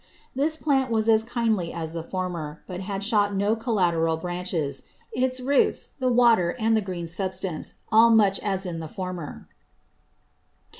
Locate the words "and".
6.57-6.75